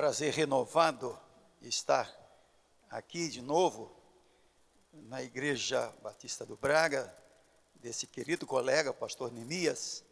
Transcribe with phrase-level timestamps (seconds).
[0.00, 1.20] prazer renovado
[1.60, 2.10] estar
[2.88, 3.94] aqui de novo
[4.94, 7.14] na Igreja Batista do Braga,
[7.74, 10.02] desse querido colega, pastor Nemias,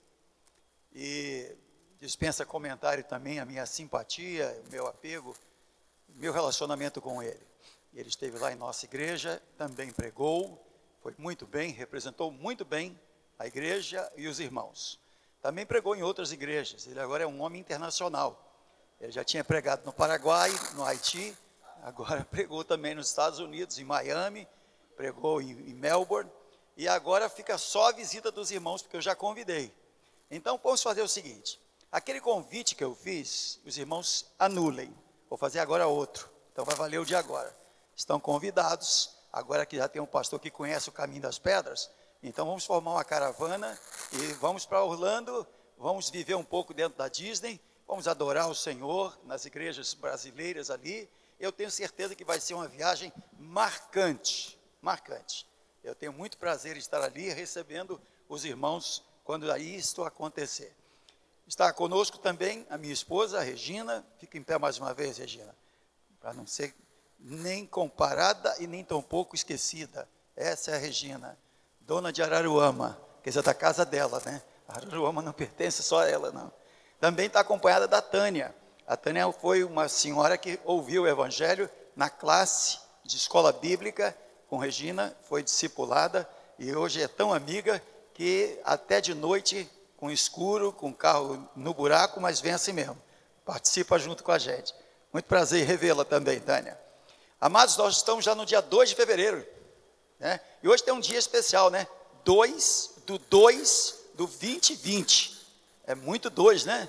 [0.95, 1.57] e
[1.99, 5.35] dispensa comentário também a minha simpatia, o meu apego,
[6.17, 7.47] meu relacionamento com ele.
[7.95, 10.63] Ele esteve lá em nossa igreja, também pregou,
[11.01, 13.01] foi muito bem, representou muito bem
[13.39, 15.01] a igreja e os irmãos.
[15.41, 18.45] Também pregou em outras igrejas, ele agora é um homem internacional.
[19.01, 21.37] Ele já tinha pregado no Paraguai, no Haiti,
[21.83, 24.49] agora pregou também nos Estados Unidos, em Miami,
[24.97, 26.31] pregou em, em Melbourne,
[26.77, 29.75] e agora fica só a visita dos irmãos, porque eu já convidei.
[30.31, 34.95] Então vamos fazer o seguinte: aquele convite que eu fiz, os irmãos anulem.
[35.29, 36.31] Vou fazer agora outro.
[36.53, 37.55] Então vai valer o de agora.
[37.95, 39.17] Estão convidados.
[39.33, 41.91] Agora que já tem um pastor que conhece o caminho das pedras,
[42.23, 43.79] então vamos formar uma caravana
[44.13, 49.19] e vamos para Orlando, vamos viver um pouco dentro da Disney, vamos adorar o Senhor
[49.25, 51.09] nas igrejas brasileiras ali.
[51.41, 55.47] Eu tenho certeza que vai ser uma viagem marcante, marcante.
[55.83, 60.73] Eu tenho muito prazer em estar ali recebendo os irmãos quando isto acontecer.
[61.47, 64.07] Está conosco também a minha esposa, a Regina.
[64.19, 65.57] Fica em pé mais uma vez, Regina,
[66.21, 66.75] para não ser
[67.19, 70.09] nem comparada e nem tão pouco esquecida.
[70.37, 71.39] Essa é a Regina
[71.89, 74.43] dona de Araruama, quer dizer, da casa dela, né?
[74.69, 76.53] Araruama não pertence só a ela, não.
[77.01, 78.55] Também está acompanhada da Tânia.
[78.87, 84.17] A Tânia foi uma senhora que ouviu o Evangelho na classe de escola bíblica
[84.49, 87.83] com Regina, foi discipulada e hoje é tão amiga
[88.15, 93.01] que até de noite, com escuro, com carro no buraco, mas vem assim mesmo.
[93.45, 94.75] Participa junto com a gente.
[95.13, 96.79] Muito prazer revê-la também, Tânia.
[97.41, 99.47] Amados, nós estamos já no dia 2 de fevereiro.
[100.19, 100.41] Né?
[100.63, 101.87] E hoje tem um dia especial, né?
[102.25, 105.38] 2 do 2 do 2020.
[105.89, 106.87] É muito dois, né?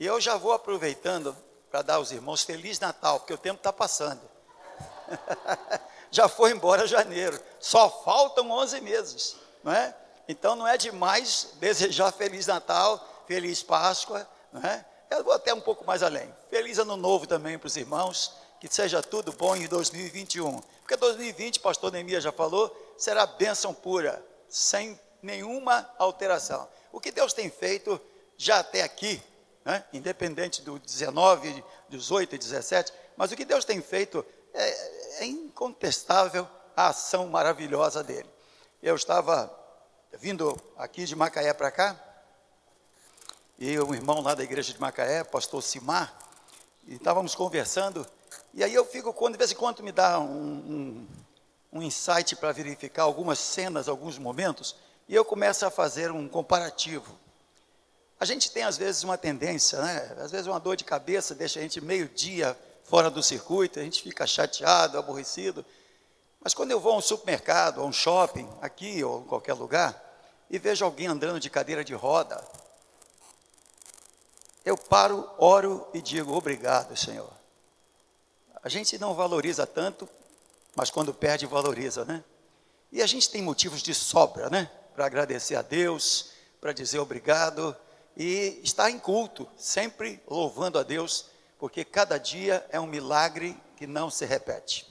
[0.00, 1.36] E eu já vou aproveitando
[1.70, 4.22] para dar aos irmãos Feliz Natal, porque o tempo está passando.
[6.10, 7.38] já foi embora janeiro.
[7.60, 9.94] Só faltam 11 meses, não é?
[10.26, 14.82] Então não é demais desejar Feliz Natal, Feliz Páscoa, não é?
[15.10, 16.34] Eu vou até um pouco mais além.
[16.48, 20.62] Feliz Ano Novo também para os irmãos, que seja tudo bom em 2021.
[20.80, 26.66] Porque 2020, pastor Neemias já falou, será bênção pura, sem nenhuma alteração.
[26.90, 28.00] O que Deus tem feito
[28.36, 29.22] já até aqui,
[29.64, 35.26] né, independente do 19, 18 e 17, mas o que Deus tem feito é, é
[35.26, 38.28] incontestável a ação maravilhosa dele.
[38.82, 39.52] Eu estava
[40.12, 41.98] vindo aqui de Macaé para cá,
[43.58, 46.16] e um irmão lá da igreja de Macaé, pastor Simar,
[46.86, 48.06] e estávamos conversando,
[48.52, 51.08] e aí eu fico, quando, de vez em quando me dá um, um,
[51.72, 54.76] um insight para verificar algumas cenas, alguns momentos,
[55.08, 57.18] e eu começo a fazer um comparativo.
[58.18, 60.16] A gente tem às vezes uma tendência, né?
[60.18, 63.82] Às vezes uma dor de cabeça deixa a gente meio dia fora do circuito, a
[63.82, 65.64] gente fica chateado, aborrecido.
[66.40, 70.00] Mas quando eu vou a um supermercado, a um shopping, aqui ou em qualquer lugar,
[70.48, 72.42] e vejo alguém andando de cadeira de roda,
[74.64, 77.32] eu paro, oro e digo: Obrigado, Senhor.
[78.62, 80.08] A gente não valoriza tanto,
[80.74, 82.22] mas quando perde, valoriza, né?
[82.92, 84.70] E a gente tem motivos de sobra, né?
[84.94, 86.30] Para agradecer a Deus,
[86.60, 87.76] para dizer obrigado
[88.16, 91.26] e estar em culto, sempre louvando a Deus,
[91.58, 94.86] porque cada dia é um milagre que não se repete.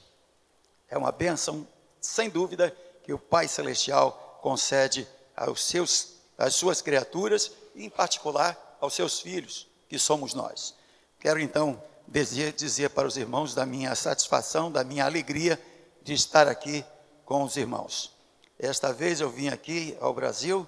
[0.89, 1.67] É uma bênção,
[2.01, 8.77] sem dúvida, que o Pai Celestial concede aos seus, às suas criaturas e, em particular,
[8.79, 10.75] aos seus filhos, que somos nós.
[11.19, 15.59] Quero então dizer para os irmãos da minha satisfação, da minha alegria
[16.01, 16.83] de estar aqui
[17.25, 18.11] com os irmãos.
[18.59, 20.67] Esta vez eu vim aqui ao Brasil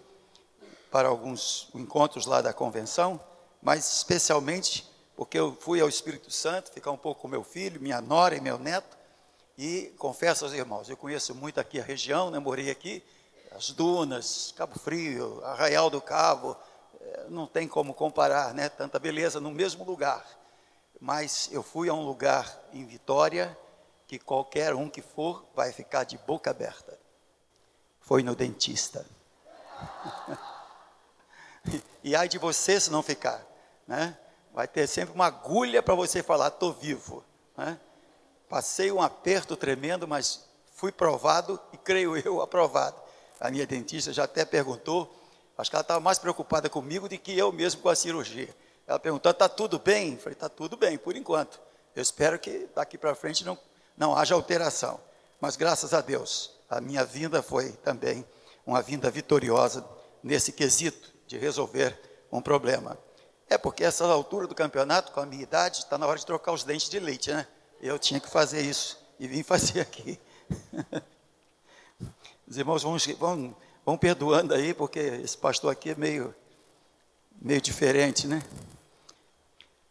[0.95, 3.19] para alguns encontros lá da convenção,
[3.61, 7.99] mas especialmente porque eu fui ao Espírito Santo ficar um pouco com meu filho, minha
[7.99, 8.97] nora e meu neto,
[9.57, 13.03] e confesso aos irmãos, eu conheço muito aqui a região, né, morei aqui,
[13.53, 16.55] as dunas, Cabo Frio, Arraial do Cabo,
[17.01, 20.25] eh, não tem como comparar, né, tanta beleza no mesmo lugar
[21.01, 23.57] mas eu fui a um lugar em Vitória
[24.07, 26.97] que qualquer um que for vai ficar de boca aberta.
[27.99, 29.05] Foi no dentista.
[32.03, 33.43] e ai de você se não ficar,
[33.87, 34.17] né?
[34.53, 37.25] Vai ter sempre uma agulha para você falar, estou vivo.
[37.57, 37.77] Né?
[38.47, 42.95] Passei um aperto tremendo, mas fui provado e creio eu aprovado.
[43.39, 45.13] A minha dentista já até perguntou,
[45.57, 48.55] acho que ela estava mais preocupada comigo do que eu mesmo com a cirurgia.
[48.87, 50.13] Ela perguntou: está tudo bem?
[50.13, 51.59] Eu falei: está tudo bem, por enquanto.
[51.95, 53.57] Eu espero que daqui para frente não,
[53.97, 54.99] não haja alteração.
[55.41, 58.23] Mas graças a Deus, a minha vinda foi também
[58.65, 59.83] uma vinda vitoriosa
[60.23, 61.99] nesse quesito de resolver
[62.31, 62.97] um problema.
[63.47, 66.51] É porque essa altura do campeonato, com a minha idade, está na hora de trocar
[66.51, 67.47] os dentes de leite, né?
[67.81, 70.19] Eu tinha que fazer isso e vim fazer aqui.
[72.47, 73.55] Os irmãos vão, vão,
[73.85, 76.33] vão perdoando aí, porque esse pastor aqui é meio,
[77.41, 78.43] meio diferente, né?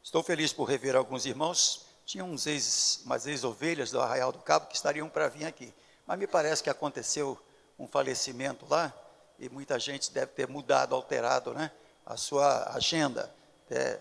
[0.02, 1.86] Estou feliz por rever alguns irmãos.
[2.04, 5.72] Tinha uns ex, umas ex-ovelhas do Arraial do Cabo que estariam para vir aqui.
[6.06, 7.38] Mas me parece que aconteceu
[7.78, 8.92] um falecimento lá
[9.38, 11.70] e muita gente deve ter mudado, alterado né,
[12.04, 13.34] a sua agenda.
[13.70, 13.98] É,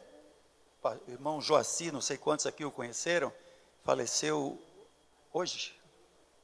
[0.83, 3.31] o irmão Joaci, não sei quantos aqui o conheceram,
[3.83, 4.61] faleceu
[5.31, 5.73] hoje,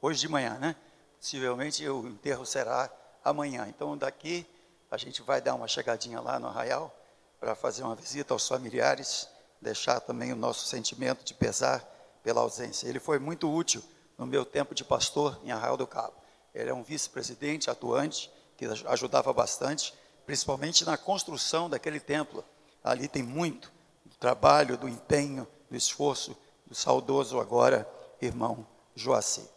[0.00, 0.74] hoje de manhã, né?
[1.18, 2.90] Possivelmente o enterro será
[3.22, 3.66] amanhã.
[3.68, 4.46] Então daqui
[4.90, 6.94] a gente vai dar uma chegadinha lá no Arraial
[7.38, 9.28] para fazer uma visita aos familiares,
[9.60, 11.84] deixar também o nosso sentimento de pesar
[12.22, 12.88] pela ausência.
[12.88, 13.82] Ele foi muito útil
[14.18, 16.14] no meu tempo de pastor em Arraial do Cabo.
[16.54, 19.94] Ele é um vice-presidente atuante que ajudava bastante,
[20.26, 22.44] principalmente na construção daquele templo.
[22.84, 23.72] Ali tem muito
[24.04, 26.36] do trabalho, do empenho, do esforço
[26.66, 27.90] do saudoso agora
[28.20, 29.48] irmão Joaci.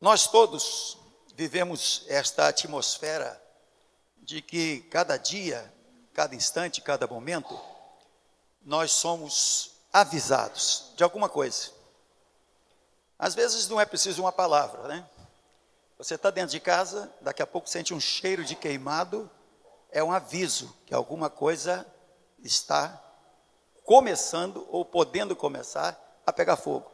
[0.00, 0.98] Nós todos
[1.36, 3.40] vivemos esta atmosfera
[4.18, 5.72] de que cada dia,
[6.12, 7.56] cada instante, cada momento,
[8.60, 11.70] nós somos avisados de alguma coisa.
[13.16, 15.08] Às vezes não é preciso uma palavra, né?
[15.98, 19.30] Você está dentro de casa, daqui a pouco sente um cheiro de queimado,
[19.90, 21.86] é um aviso que alguma coisa
[22.38, 23.02] está
[23.82, 26.90] começando ou podendo começar a pegar fogo.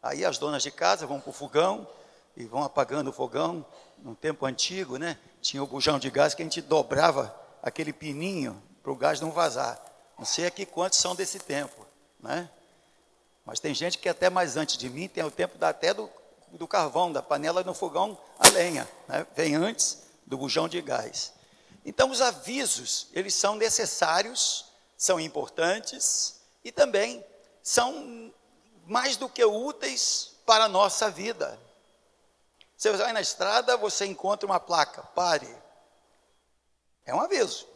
[0.00, 1.88] Aí as donas de casa vão para o fogão
[2.36, 3.66] e vão apagando o fogão.
[3.98, 5.18] No tempo antigo, né?
[5.40, 9.32] Tinha o bujão de gás que a gente dobrava aquele pininho para o gás não
[9.32, 9.82] vazar.
[10.16, 11.84] Não sei aqui quantos são desse tempo,
[12.20, 12.48] né?
[13.44, 16.08] Mas tem gente que até mais antes de mim tem o tempo da, até do,
[16.52, 19.26] do carvão, da panela no fogão a lenha, né?
[19.34, 21.32] vem antes do bujão de gás.
[21.84, 27.24] Então os avisos, eles são necessários, são importantes e também
[27.62, 28.32] são
[28.86, 31.58] mais do que úteis para a nossa vida.
[32.76, 35.48] Você vai na estrada, você encontra uma placa, pare.
[37.04, 37.66] É um aviso.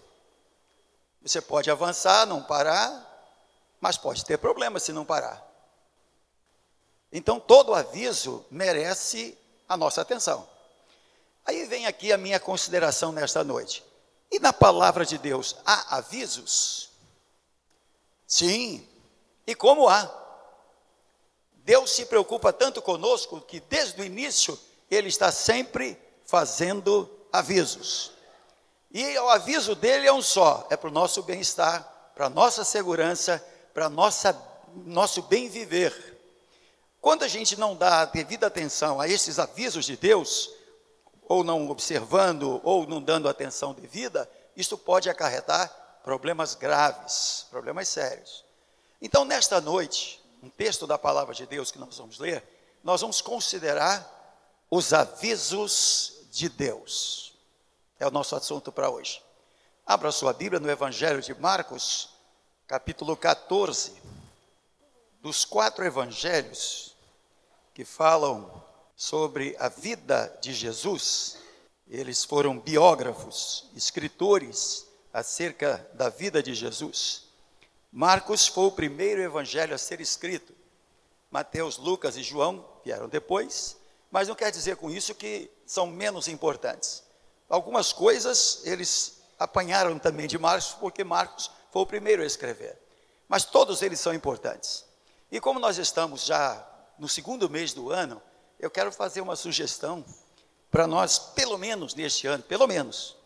[1.23, 3.07] Você pode avançar, não parar,
[3.81, 5.50] mas pode ter problema se não parar.
[7.13, 9.37] Então, todo aviso merece
[9.69, 10.49] a nossa atenção.
[11.45, 13.85] Aí vem aqui a minha consideração nesta noite.
[14.31, 16.91] E na palavra de Deus, há avisos?
[18.27, 18.87] Sim.
[19.47, 20.09] E como há?
[21.65, 24.59] Deus se preocupa tanto conosco que desde o início
[24.91, 28.13] ele está sempre fazendo avisos.
[28.93, 32.65] E o aviso dele é um só: é para o nosso bem-estar, para a nossa
[32.65, 34.37] segurança, para nossa
[34.75, 36.20] nosso bem viver.
[37.01, 40.51] Quando a gente não dá devida atenção a esses avisos de Deus,
[41.23, 45.69] ou não observando, ou não dando atenção devida, isso pode acarretar
[46.03, 48.45] problemas graves, problemas sérios.
[49.01, 52.45] Então, nesta noite, um texto da palavra de Deus que nós vamos ler,
[52.83, 54.19] nós vamos considerar
[54.71, 57.35] os avisos de Deus.
[57.99, 59.23] É o nosso assunto para hoje.
[59.87, 62.11] Abra sua Bíblia no Evangelho de Marcos,
[62.67, 63.95] capítulo 14.
[65.21, 66.90] Dos quatro evangelhos
[67.81, 68.63] que falam
[68.95, 71.39] sobre a vida de Jesus,
[71.89, 77.25] eles foram biógrafos, escritores acerca da vida de Jesus.
[77.91, 80.53] Marcos foi o primeiro evangelho a ser escrito.
[81.31, 83.79] Mateus, Lucas e João vieram depois,
[84.11, 87.03] mas não quer dizer com isso que são menos importantes.
[87.49, 92.79] Algumas coisas eles apanharam também de Marcos, porque Marcos foi o primeiro a escrever.
[93.27, 94.85] Mas todos eles são importantes.
[95.33, 96.70] E como nós estamos já
[97.01, 98.21] no segundo mês do ano,
[98.59, 100.05] eu quero fazer uma sugestão
[100.71, 103.17] para nós, pelo menos neste ano, pelo menos,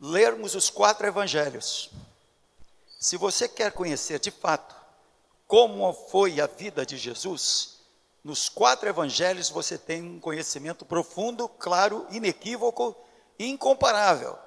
[0.00, 1.90] lermos os quatro evangelhos.
[3.00, 4.76] Se você quer conhecer de fato
[5.48, 7.78] como foi a vida de Jesus,
[8.22, 12.94] nos quatro evangelhos você tem um conhecimento profundo, claro, inequívoco
[13.36, 14.38] e incomparável.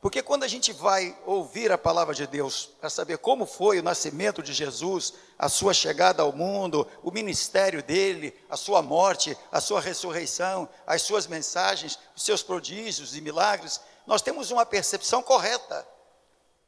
[0.00, 3.82] Porque quando a gente vai ouvir a palavra de Deus para saber como foi o
[3.82, 9.60] nascimento de Jesus, a sua chegada ao mundo, o ministério dele, a sua morte, a
[9.60, 15.86] sua ressurreição, as suas mensagens, os seus prodígios e milagres, nós temos uma percepção correta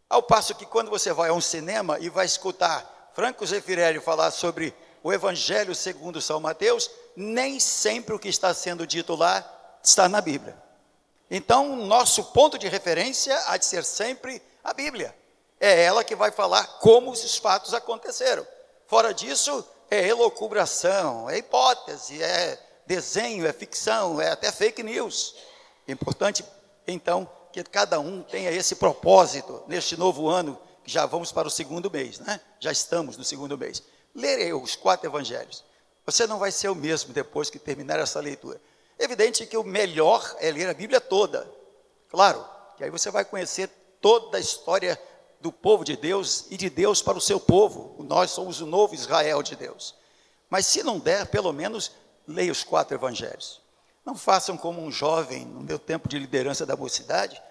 [0.08, 4.32] ao passo que quando você vai a um cinema e vai escutar Franco Zeffirelli falar
[4.32, 10.08] sobre o Evangelho segundo São Mateus, nem sempre o que está sendo dito lá está
[10.08, 10.60] na Bíblia.
[11.30, 15.14] Então, nosso ponto de referência há de ser sempre a Bíblia.
[15.60, 18.46] É ela que vai falar como os fatos aconteceram.
[18.86, 25.36] Fora disso, é elocubração, é hipótese, é desenho, é ficção, é até fake news.
[25.86, 26.44] Importante,
[26.86, 31.50] então, que cada um tenha esse propósito neste novo ano que já vamos para o
[31.50, 32.40] segundo mês, né?
[32.58, 33.82] Já estamos no segundo mês.
[34.14, 35.64] Lerei os quatro evangelhos.
[36.06, 38.60] Você não vai ser o mesmo depois que terminar essa leitura.
[39.02, 41.50] Evidente que o melhor é ler a Bíblia toda.
[42.10, 42.44] Claro,
[42.76, 43.66] que aí você vai conhecer
[43.98, 45.00] toda a história
[45.40, 47.96] do povo de Deus e de Deus para o seu povo.
[48.04, 49.94] Nós somos o novo Israel de Deus.
[50.50, 51.92] Mas se não der, pelo menos
[52.28, 53.62] leia os quatro evangelhos.
[54.04, 57.42] Não façam como um jovem no meu tempo de liderança da mocidade.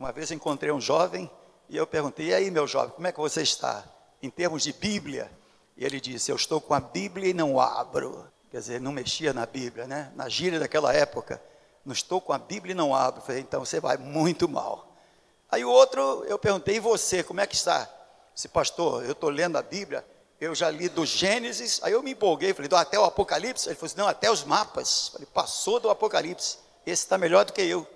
[0.00, 1.30] Uma vez encontrei um jovem
[1.68, 3.84] e eu perguntei: "E aí, meu jovem, como é que você está
[4.22, 5.30] em termos de Bíblia?"
[5.76, 9.32] E ele disse: "Eu estou com a Bíblia e não abro." Quer dizer, não mexia
[9.32, 10.12] na Bíblia, né?
[10.14, 11.42] Na gíria daquela época.
[11.84, 13.20] Não estou com a Bíblia e não abro.
[13.20, 14.94] Falei: "Então você vai muito mal."
[15.50, 17.90] Aí o outro, eu perguntei: "E você, como é que está?"
[18.32, 20.04] Disse: "Pastor, eu estou lendo a Bíblia
[20.40, 23.68] eu já li do Gênesis, aí eu me empolguei, falei, do até o Apocalipse?
[23.68, 25.08] Ele falou assim, não, até os mapas.
[25.08, 27.86] Falei, passou do Apocalipse, esse está melhor do que eu.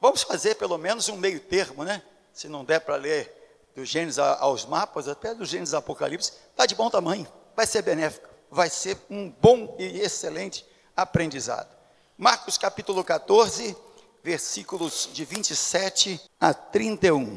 [0.00, 2.02] Vamos fazer pelo menos um meio termo, né?
[2.32, 3.32] Se não der para ler
[3.74, 7.82] do Gênesis aos mapas, até do Gênesis ao Apocalipse, está de bom tamanho, vai ser
[7.82, 11.74] benéfico, vai ser um bom e excelente aprendizado.
[12.16, 13.76] Marcos capítulo 14,
[14.22, 17.36] versículos de 27 a 31.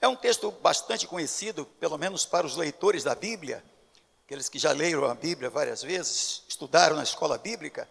[0.00, 3.62] É um texto bastante conhecido, pelo menos para os leitores da Bíblia,
[4.24, 7.88] aqueles que já leram a Bíblia várias vezes, estudaram na escola bíblica,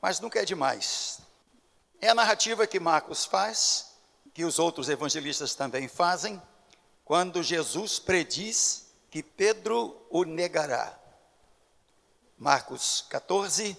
[0.00, 1.18] mas nunca é demais.
[2.00, 3.92] É a narrativa que Marcos faz,
[4.32, 6.40] que os outros evangelistas também fazem,
[7.04, 8.81] quando Jesus prediz
[9.12, 10.98] que Pedro o negará.
[12.38, 13.76] Marcos 14,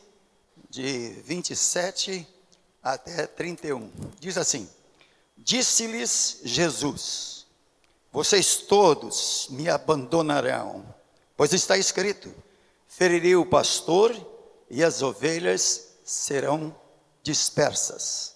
[0.70, 2.26] de 27
[2.84, 3.92] até 31.
[4.20, 4.70] Diz assim:
[5.36, 7.48] Disse-lhes Jesus:
[8.12, 10.86] vocês todos me abandonarão,
[11.36, 12.32] pois está escrito:
[12.88, 14.16] ferirei o pastor
[14.70, 16.76] e as ovelhas serão
[17.24, 18.36] dispersas.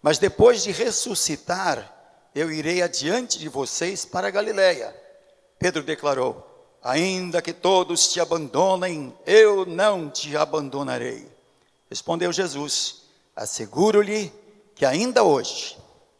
[0.00, 1.92] Mas depois de ressuscitar,
[2.32, 5.07] eu irei adiante de vocês para Galiléia.
[5.58, 6.46] Pedro declarou:
[6.82, 11.28] Ainda que todos te abandonem, eu não te abandonarei.
[11.90, 13.02] Respondeu Jesus:
[13.34, 14.32] Asseguro-lhe
[14.74, 15.76] que ainda hoje,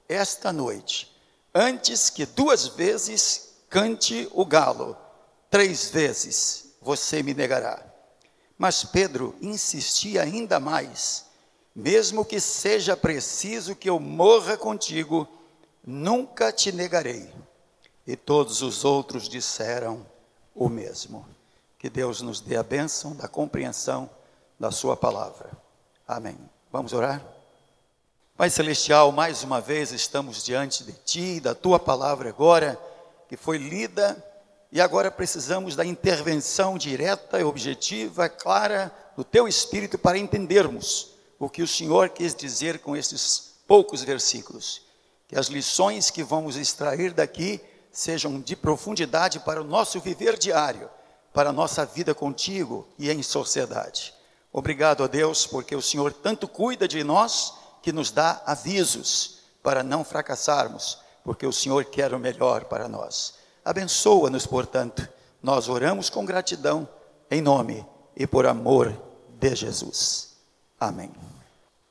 [0.08, 1.14] esta noite,
[1.54, 4.96] antes que duas vezes cante o galo,
[5.50, 7.84] três vezes você me negará.
[8.56, 11.26] Mas Pedro insistia ainda mais:
[11.74, 15.28] mesmo que seja preciso que eu morra contigo,
[15.86, 17.32] nunca te negarei.
[18.08, 20.06] E todos os outros disseram
[20.54, 21.28] o mesmo.
[21.78, 24.08] Que Deus nos dê a bênção da compreensão
[24.58, 25.50] da Sua palavra.
[26.06, 26.38] Amém.
[26.72, 27.22] Vamos orar?
[28.34, 32.80] Pai Celestial, mais uma vez estamos diante de Ti, da Tua palavra agora,
[33.28, 34.16] que foi lida,
[34.72, 41.60] e agora precisamos da intervenção direta, objetiva, clara do Teu Espírito para entendermos o que
[41.60, 44.80] o Senhor quis dizer com esses poucos versículos.
[45.28, 47.60] Que as lições que vamos extrair daqui
[47.98, 50.88] sejam de profundidade para o nosso viver diário,
[51.34, 54.14] para a nossa vida contigo e em sociedade.
[54.52, 59.82] Obrigado a Deus, porque o Senhor tanto cuida de nós que nos dá avisos para
[59.82, 63.34] não fracassarmos, porque o Senhor quer o melhor para nós.
[63.64, 65.08] Abençoa-nos, portanto.
[65.42, 66.88] Nós oramos com gratidão,
[67.28, 67.84] em nome
[68.16, 68.96] e por amor
[69.40, 70.36] de Jesus.
[70.78, 71.10] Amém.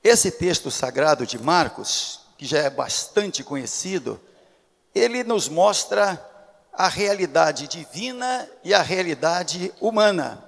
[0.01, 4.17] Esse texto sagrado de Marcos, que já é bastante conhecido,
[4.97, 6.23] ele nos mostra
[6.73, 10.43] a realidade divina e a realidade humana.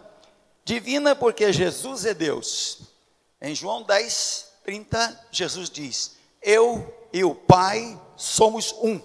[0.63, 2.81] Divina porque Jesus é Deus.
[3.41, 9.01] Em João 10, 30, Jesus diz: Eu e o Pai somos um.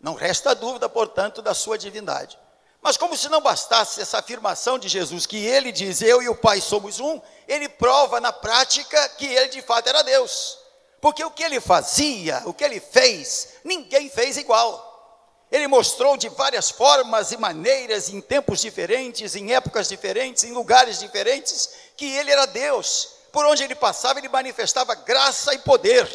[0.00, 2.38] Não resta dúvida, portanto, da sua divindade.
[2.80, 6.36] Mas, como se não bastasse essa afirmação de Jesus, que ele diz: Eu e o
[6.36, 10.65] Pai somos um, ele prova na prática que ele de fato era Deus.
[11.06, 15.46] Porque o que ele fazia, o que ele fez, ninguém fez igual.
[15.52, 20.98] Ele mostrou de várias formas e maneiras, em tempos diferentes, em épocas diferentes, em lugares
[20.98, 26.08] diferentes, que ele era Deus por onde ele passava, ele manifestava graça e poder.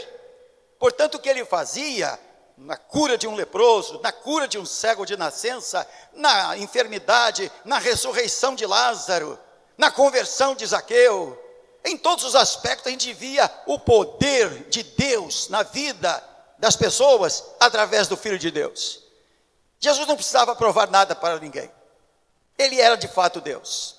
[0.77, 2.19] Portanto, o que ele fazia
[2.57, 7.77] na cura de um leproso, na cura de um cego de nascença, na enfermidade, na
[7.77, 9.39] ressurreição de Lázaro,
[9.77, 11.40] na conversão de Zaqueu,
[11.83, 16.23] em todos os aspectos a gente via o poder de Deus na vida
[16.57, 19.01] das pessoas através do Filho de Deus.
[19.79, 21.71] Jesus não precisava provar nada para ninguém.
[22.57, 23.95] Ele era de fato Deus.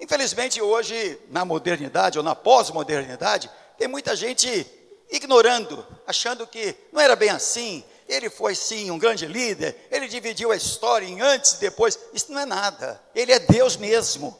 [0.00, 3.48] Infelizmente, hoje, na modernidade ou na pós-modernidade,
[3.78, 4.66] tem muita gente
[5.08, 7.84] ignorando, achando que não era bem assim.
[8.08, 11.96] Ele foi sim um grande líder, ele dividiu a história em antes e depois.
[12.12, 13.00] Isso não é nada.
[13.14, 14.36] Ele é Deus mesmo.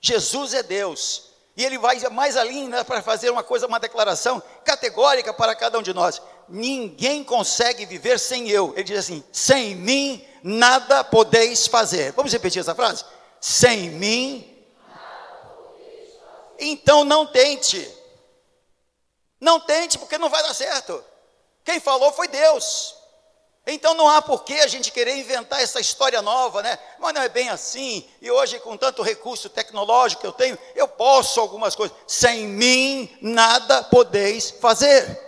[0.00, 1.33] Jesus é Deus.
[1.56, 5.78] E ele vai mais além né, para fazer uma coisa, uma declaração categórica para cada
[5.78, 6.20] um de nós.
[6.48, 8.72] ninguém consegue viver sem eu.
[8.74, 12.12] Ele diz assim: sem mim nada podeis fazer.
[12.12, 13.04] Vamos repetir essa frase?
[13.40, 14.50] Sem mim.
[16.58, 17.90] Então não tente.
[19.40, 21.04] Não tente, porque não vai dar certo.
[21.64, 22.96] Quem falou foi Deus.
[23.66, 26.78] Então não há por que a gente querer inventar essa história nova, né?
[26.98, 28.06] Mas não é bem assim.
[28.20, 31.96] E hoje, com tanto recurso tecnológico que eu tenho, eu posso algumas coisas.
[32.06, 35.18] Sem mim, nada podeis fazer.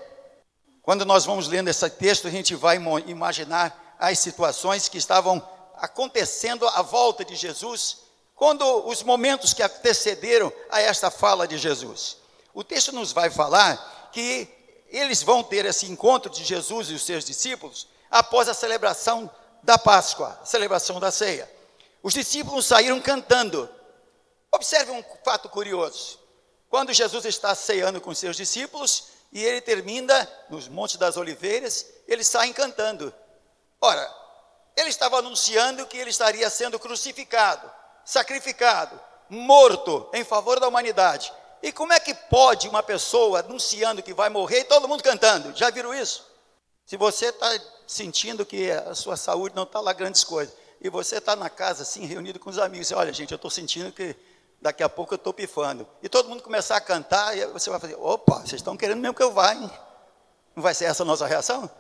[0.83, 2.77] Quando nós vamos lendo esse texto, a gente vai
[3.07, 5.43] imaginar as situações que estavam
[5.77, 7.99] acontecendo à volta de Jesus,
[8.35, 12.19] quando os momentos que antecederam a esta fala de Jesus.
[12.53, 14.47] O texto nos vai falar que
[14.91, 19.31] eles vão ter esse encontro de Jesus e os seus discípulos após a celebração
[19.63, 21.51] da Páscoa, a celebração da ceia.
[22.03, 23.69] Os discípulos saíram cantando.
[24.53, 26.21] Observe um fato curioso.
[26.69, 32.27] Quando Jesus está ceando com seus discípulos e ele termina nos Montes das Oliveiras, eles
[32.27, 33.13] saem cantando.
[33.81, 34.15] Ora,
[34.77, 37.71] ele estava anunciando que ele estaria sendo crucificado,
[38.05, 41.33] sacrificado, morto em favor da humanidade.
[41.63, 45.57] E como é que pode uma pessoa anunciando que vai morrer e todo mundo cantando?
[45.57, 46.25] Já viram isso?
[46.85, 47.49] Se você está
[47.87, 50.55] sentindo que a sua saúde não está lá grandes coisas.
[50.81, 52.89] E você está na casa, assim, reunido com os amigos.
[52.89, 54.15] Você, olha, gente, eu estou sentindo que
[54.61, 55.87] daqui a pouco eu estou pifando.
[56.03, 59.15] E todo mundo começar a cantar, e você vai fazer, opa, vocês estão querendo mesmo
[59.15, 59.71] que eu vá, hein?
[60.55, 61.71] Não vai ser essa a nossa reação?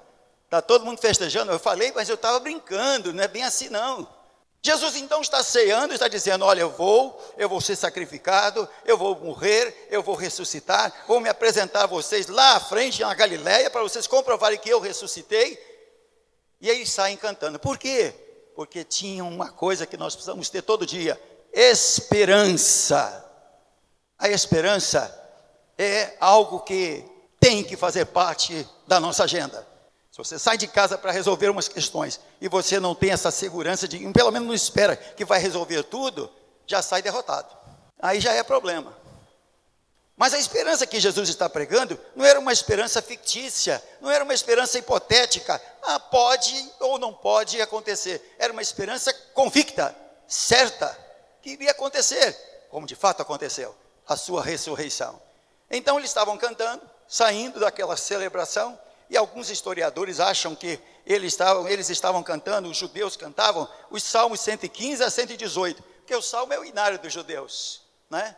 [0.44, 1.50] Está todo mundo festejando?
[1.50, 4.06] Eu falei, mas eu estava brincando, não é bem assim não.
[4.66, 9.14] Jesus então está ceando, está dizendo: Olha, eu vou, eu vou ser sacrificado, eu vou
[9.14, 13.82] morrer, eu vou ressuscitar, vou me apresentar a vocês lá à frente, na Galileia, para
[13.82, 15.56] vocês comprovarem que eu ressuscitei,
[16.60, 17.58] e aí saem cantando.
[17.58, 18.14] Por quê?
[18.54, 21.20] Porque tinham uma coisa que nós precisamos ter todo dia:
[21.52, 23.24] esperança.
[24.18, 25.12] A esperança
[25.76, 27.04] é algo que
[27.38, 29.66] tem que fazer parte da nossa agenda.
[30.10, 33.86] Se você sai de casa para resolver umas questões e você não tem essa segurança
[33.86, 36.30] de, pelo menos não espera que vai resolver tudo,
[36.66, 37.54] já sai derrotado.
[38.00, 38.96] Aí já é problema.
[40.16, 44.32] Mas a esperança que Jesus está pregando não era uma esperança fictícia, não era uma
[44.32, 45.60] esperança hipotética.
[45.82, 48.34] Ah, pode ou não pode acontecer.
[48.38, 49.94] Era uma esperança convicta,
[50.26, 50.96] certa,
[51.42, 52.32] que iria acontecer,
[52.70, 53.76] como de fato aconteceu,
[54.08, 55.20] a sua ressurreição.
[55.70, 58.78] Então eles estavam cantando, saindo daquela celebração,
[59.10, 64.40] e alguns historiadores acham que eles estavam, eles estavam cantando, os judeus cantavam, os salmos
[64.40, 68.34] 115 a 118, porque o salmo é o inário dos judeus, né?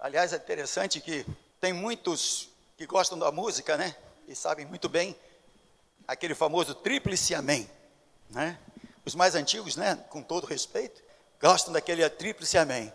[0.00, 1.26] Aliás, é interessante que
[1.60, 3.96] tem muitos que gostam da música, né?
[4.28, 5.16] E sabem muito bem
[6.06, 7.68] aquele famoso tríplice amém,
[8.30, 8.56] né?
[9.04, 9.96] Os mais antigos, né?
[10.08, 11.02] Com todo respeito,
[11.40, 12.92] gostam daquele tríplice amém.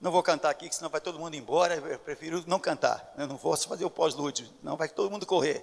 [0.00, 1.74] Não vou cantar aqui, senão vai todo mundo embora.
[1.74, 3.12] Eu prefiro não cantar.
[3.18, 5.62] Eu não vou fazer o pós-lúdio, não vai todo mundo correr.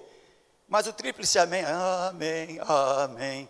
[0.68, 3.48] Mas o tríplice amém, amém, amém,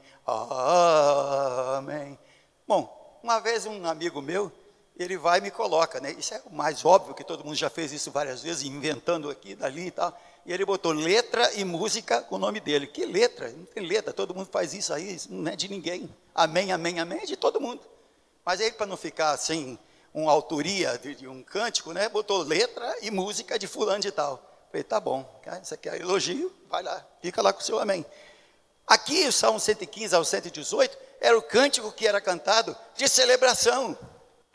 [1.76, 2.18] amém.
[2.66, 4.50] Bom, uma vez um amigo meu
[4.98, 6.12] ele vai e me coloca, né?
[6.12, 9.54] Isso é o mais óbvio, que todo mundo já fez isso várias vezes, inventando aqui,
[9.54, 10.18] dali e tal.
[10.46, 12.86] E ele botou letra e música com o nome dele.
[12.86, 13.50] Que letra?
[13.50, 16.08] Não tem letra, todo mundo faz isso aí, isso não é de ninguém.
[16.34, 17.82] Amém, amém, amém, é de todo mundo.
[18.44, 19.78] Mas aí, para não ficar sem
[20.14, 22.08] uma autoria de, de, um cântico, né?
[22.08, 24.42] Botou letra e música de fulano de tal.
[24.70, 25.28] Falei, tá bom,
[25.62, 28.04] isso aqui é elogio, vai lá, fica lá com o seu amém.
[28.86, 33.98] Aqui, o Salmo 115 ao 118, era o cântico que era cantado de celebração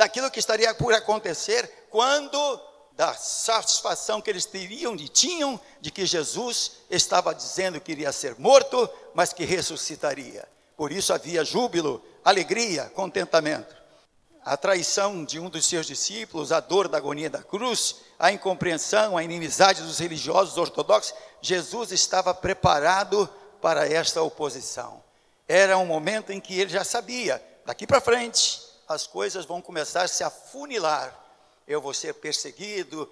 [0.02, 2.60] daquilo que estaria por acontecer quando
[2.94, 8.36] da satisfação que eles teriam e tinham de que Jesus estava dizendo que iria ser
[8.40, 10.48] morto, mas que ressuscitaria.
[10.76, 13.76] Por isso havia júbilo, alegria, contentamento.
[14.44, 19.16] A traição de um dos seus discípulos, a dor da agonia da cruz, a incompreensão,
[19.16, 23.30] a inimizade dos religiosos ortodoxos, Jesus estava preparado
[23.62, 25.04] para esta oposição.
[25.48, 30.04] Era um momento em que ele já sabia, daqui para frente, as coisas vão começar
[30.04, 31.18] a se afunilar.
[31.68, 33.10] Eu vou ser perseguido,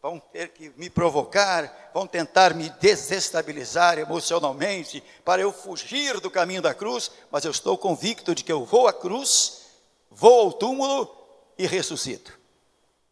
[0.00, 6.62] vão ter que me provocar, vão tentar me desestabilizar emocionalmente para eu fugir do caminho
[6.62, 9.62] da cruz, mas eu estou convicto de que eu vou à cruz,
[10.10, 11.14] vou ao túmulo
[11.56, 12.38] e ressuscito.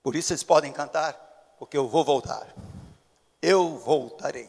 [0.03, 1.15] Por isso eles podem cantar,
[1.59, 2.55] porque eu vou voltar.
[3.43, 4.49] Eu voltarei.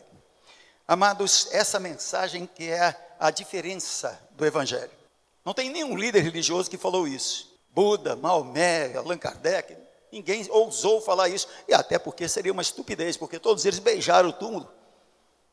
[0.87, 4.91] Amados, essa mensagem que é a diferença do evangelho.
[5.43, 7.56] Não tem nenhum líder religioso que falou isso.
[7.77, 9.77] Buda, Maomé, Allan Kardec,
[10.11, 14.33] ninguém ousou falar isso, e até porque seria uma estupidez, porque todos eles beijaram o
[14.33, 14.67] túmulo.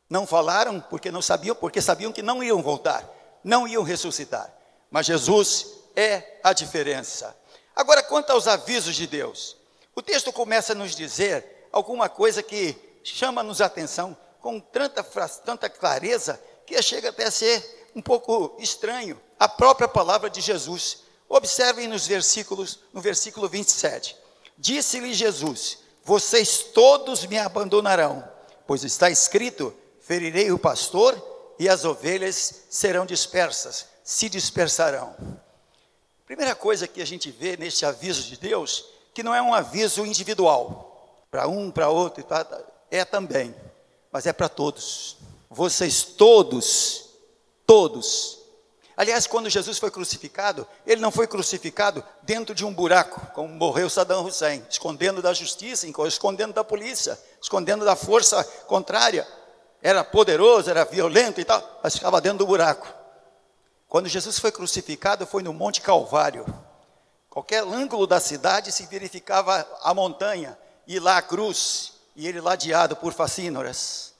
[0.08, 3.06] Não falaram porque não sabiam, porque sabiam que não iam voltar,
[3.44, 4.50] não iam ressuscitar.
[4.90, 7.36] Mas Jesus é a diferença.
[7.76, 9.54] Agora, quanto aos avisos de Deus,
[9.94, 15.02] o texto começa a nos dizer alguma coisa que chama-nos a atenção com tanta,
[15.44, 19.20] tanta clareza que chega até a ser um pouco estranho.
[19.38, 21.03] A própria palavra de Jesus.
[21.36, 24.16] Observem nos versículos, no versículo 27.
[24.56, 28.22] Disse-lhe Jesus: Vocês todos me abandonarão,
[28.68, 31.20] pois está escrito: Ferirei o pastor
[31.58, 35.16] e as ovelhas serão dispersas, se dispersarão.
[36.24, 40.06] Primeira coisa que a gente vê neste aviso de Deus, que não é um aviso
[40.06, 42.24] individual, para um, para outro,
[42.92, 43.52] é também,
[44.12, 45.16] mas é para todos.
[45.50, 47.06] Vocês todos,
[47.66, 48.43] todos.
[48.96, 53.90] Aliás, quando Jesus foi crucificado, ele não foi crucificado dentro de um buraco, como morreu
[53.90, 59.26] Saddam Hussein, escondendo da justiça, escondendo da polícia, escondendo da força contrária.
[59.82, 62.86] Era poderoso, era violento e tal, mas ficava dentro do buraco.
[63.88, 66.46] Quando Jesus foi crucificado, foi no Monte Calvário.
[67.28, 72.94] Qualquer ângulo da cidade se verificava a montanha e lá a cruz, e ele ladeado
[72.94, 74.14] por facínoras.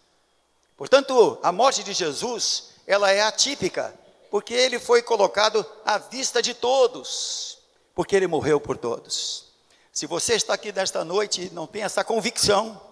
[0.77, 3.95] Portanto, a morte de Jesus, ela é atípica,
[4.35, 7.59] porque ele foi colocado à vista de todos,
[7.95, 9.53] porque ele morreu por todos.
[9.93, 12.83] Se você está aqui nesta noite e não tem essa convicção,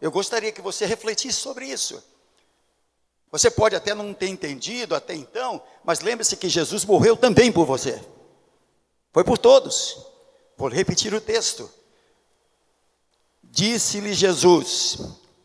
[0.00, 2.00] eu gostaria que você refletisse sobre isso.
[3.32, 7.66] Você pode até não ter entendido até então, mas lembre-se que Jesus morreu também por
[7.66, 8.00] você.
[9.12, 10.06] Foi por todos.
[10.56, 11.68] Vou repetir o texto.
[13.42, 14.98] Disse-lhe Jesus: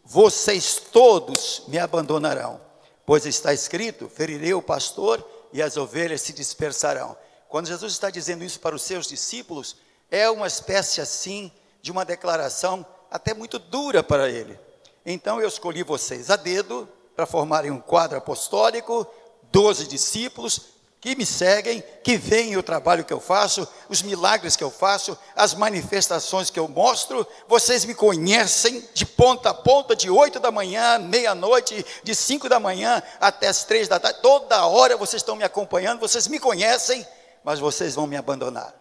[0.04, 2.62] Vocês todos me abandonarão,
[3.08, 7.18] pois está escrito: Ferirei o pastor e as ovelhas se dispersarão.
[7.50, 9.78] Quando Jesus está dizendo isso para os seus discípulos,
[10.12, 14.60] é uma espécie assim de uma declaração até muito dura para ele.
[15.06, 19.08] Então eu escolhi vocês a dedo para formarem um quadro apostólico,
[19.52, 24.64] doze discípulos que me seguem, que veem o trabalho que eu faço, os milagres que
[24.64, 27.26] eu faço, as manifestações que eu mostro.
[27.48, 32.60] Vocês me conhecem de ponta a ponta, de oito da manhã, meia-noite, de cinco da
[32.60, 34.22] manhã até as três da tarde.
[34.22, 37.06] Toda hora vocês estão me acompanhando, vocês me conhecem,
[37.44, 38.74] mas vocês vão me abandonar.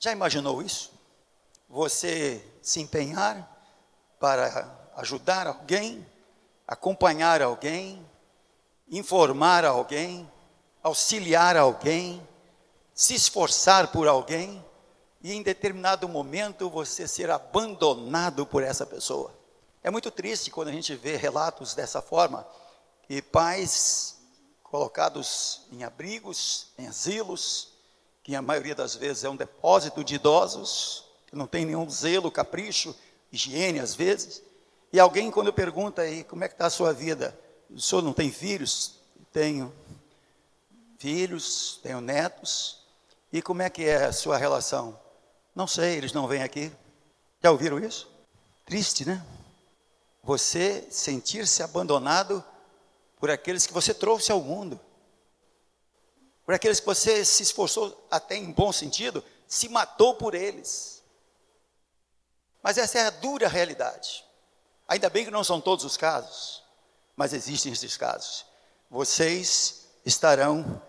[0.00, 0.92] Já imaginou isso?
[1.68, 3.56] Você se empenhar
[4.18, 6.04] para ajudar alguém,
[6.66, 8.04] acompanhar alguém,
[8.88, 10.30] informar alguém,
[10.86, 12.22] auxiliar alguém,
[12.94, 14.64] se esforçar por alguém,
[15.20, 19.34] e em determinado momento você ser abandonado por essa pessoa.
[19.82, 22.46] É muito triste quando a gente vê relatos dessa forma,
[23.08, 24.18] e pais
[24.62, 27.72] colocados em abrigos, em asilos,
[28.22, 32.30] que a maioria das vezes é um depósito de idosos, que não tem nenhum zelo,
[32.30, 32.94] capricho,
[33.32, 34.40] higiene às vezes,
[34.92, 37.36] e alguém, quando pergunta aí, como é que está a sua vida?
[37.68, 39.00] O senhor não tem filhos?
[39.32, 39.72] Tenho
[40.98, 42.86] filhos, tenho netos.
[43.32, 44.98] E como é que é a sua relação?
[45.54, 46.72] Não sei, eles não vêm aqui.
[47.42, 48.10] Já ouviram isso?
[48.64, 49.24] Triste, né?
[50.22, 52.44] Você sentir-se abandonado
[53.18, 54.80] por aqueles que você trouxe ao mundo.
[56.44, 61.02] Por aqueles que você se esforçou, até em bom sentido, se matou por eles.
[62.62, 64.24] Mas essa é a dura realidade.
[64.88, 66.62] Ainda bem que não são todos os casos,
[67.16, 68.46] mas existem esses casos.
[68.90, 70.80] Vocês estarão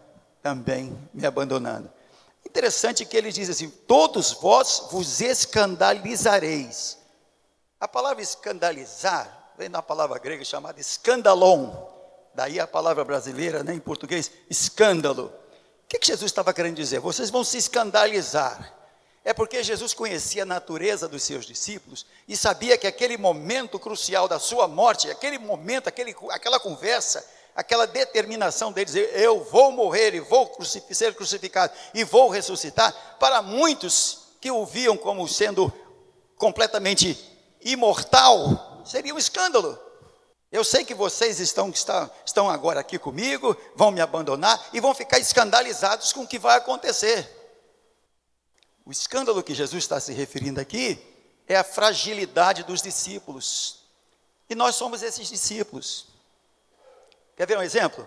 [0.42, 1.92] também me abandonando.
[2.46, 6.98] Interessante que ele diz assim: Todos vós vos escandalizareis.
[7.80, 11.74] A palavra escandalizar vem da palavra grega chamada escandalon.
[12.34, 15.34] Daí a palavra brasileira, né, em português, escândalo.
[15.84, 17.00] O que, que Jesus estava querendo dizer?
[17.00, 18.74] Vocês vão se escandalizar.
[19.26, 24.28] É porque Jesus conhecia a natureza dos seus discípulos e sabia que aquele momento crucial
[24.28, 27.26] da sua morte, aquele momento, aquele, aquela conversa,
[27.58, 34.28] aquela determinação deles, eu vou morrer e vou ser crucificado e vou ressuscitar, para muitos
[34.40, 35.74] que o viam como sendo
[36.36, 37.18] completamente
[37.62, 39.78] imortal, seria um escândalo.
[40.52, 41.74] Eu sei que vocês estão,
[42.24, 46.58] estão agora aqui comigo, vão me abandonar e vão ficar escandalizados com o que vai
[46.58, 47.28] acontecer.
[48.86, 51.00] O escândalo que Jesus está se referindo aqui
[51.48, 53.80] é a fragilidade dos discípulos.
[54.48, 56.17] E nós somos esses discípulos.
[57.38, 58.06] Quer ver um exemplo?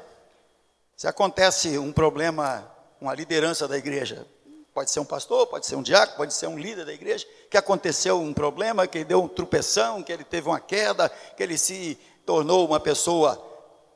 [0.97, 4.27] Se acontece um problema com a liderança da igreja,
[4.75, 7.57] pode ser um pastor, pode ser um diácono, pode ser um líder da igreja, que
[7.57, 11.57] aconteceu um problema, que ele deu um tropeção, que ele teve uma queda, que ele
[11.57, 13.41] se tornou uma pessoa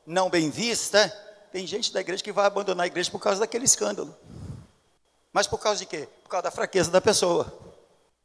[0.05, 1.09] não bem vista.
[1.51, 4.15] Tem gente da igreja que vai abandonar a igreja por causa daquele escândalo.
[5.33, 6.07] Mas por causa de quê?
[6.23, 7.53] Por causa da fraqueza da pessoa.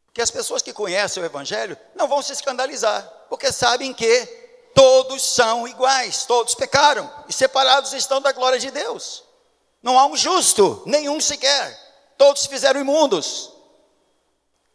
[0.07, 4.40] Porque as pessoas que conhecem o Evangelho não vão se escandalizar, porque sabem que
[4.81, 9.23] todos são iguais, todos pecaram e separados estão da glória de Deus.
[9.83, 11.79] Não há um justo, nenhum sequer.
[12.17, 13.53] Todos fizeram imundos.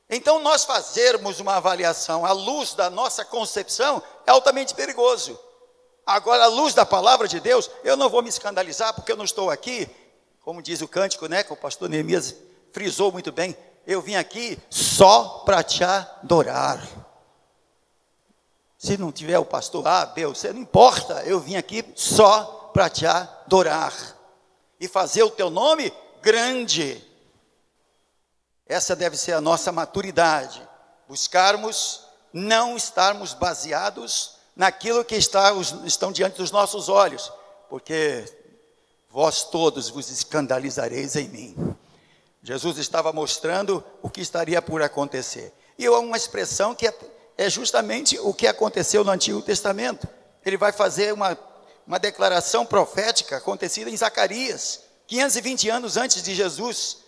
[0.08, 5.40] Então, nós fazermos uma avaliação à luz da nossa concepção é altamente perigoso.
[6.06, 9.26] Agora, à luz da palavra de Deus, eu não vou me escandalizar porque eu não
[9.26, 9.90] estou aqui,
[10.40, 12.36] como diz o cântico, né, que o pastor Neemias
[12.72, 13.58] frisou muito bem.
[13.88, 17.05] Eu vim aqui só para te adorar.
[18.86, 22.88] Se não tiver o pastor A, B, você não importa, eu vim aqui só para
[22.88, 23.92] te adorar
[24.80, 27.04] e fazer o teu nome grande.
[28.64, 30.62] Essa deve ser a nossa maturidade.
[31.08, 35.52] Buscarmos não estarmos baseados naquilo que está,
[35.84, 37.34] estão diante dos nossos olhos,
[37.68, 38.24] porque
[39.10, 41.76] vós todos vos escandalizareis em mim.
[42.44, 45.52] Jesus estava mostrando o que estaria por acontecer.
[45.76, 46.94] E é uma expressão que é,
[47.38, 50.08] é justamente o que aconteceu no Antigo Testamento.
[50.46, 51.38] Ele vai fazer uma,
[51.86, 57.00] uma declaração profética acontecida em Zacarias, 520 anos antes de Jesus.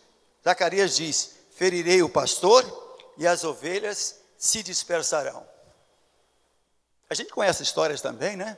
[0.43, 2.63] Zacarias diz: Ferirei o pastor
[3.17, 5.45] e as ovelhas se dispersarão.
[7.09, 8.57] A gente conhece histórias também, né?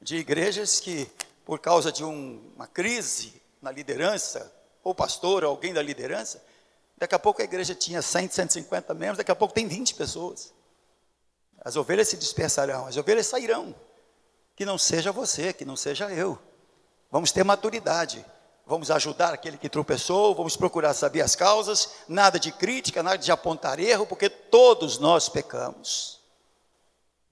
[0.00, 1.10] De igrejas que,
[1.44, 4.50] por causa de um, uma crise na liderança,
[4.82, 6.42] ou pastor, ou alguém da liderança,
[6.96, 10.52] daqui a pouco a igreja tinha 100, 150 membros, daqui a pouco tem 20 pessoas.
[11.62, 13.74] As ovelhas se dispersarão, as ovelhas sairão.
[14.56, 16.38] Que não seja você, que não seja eu.
[17.10, 18.24] Vamos ter maturidade.
[18.66, 23.32] Vamos ajudar aquele que tropeçou, vamos procurar saber as causas, nada de crítica, nada de
[23.32, 26.20] apontar erro, porque todos nós pecamos.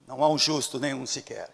[0.05, 1.49] Não há um justo nenhum sequer.